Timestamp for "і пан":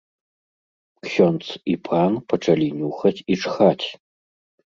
1.73-2.11